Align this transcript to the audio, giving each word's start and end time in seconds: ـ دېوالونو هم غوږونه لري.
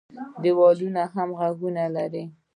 ـ 0.25 0.41
دېوالونو 0.43 1.03
هم 1.15 1.29
غوږونه 1.39 1.83
لري. 1.95 2.23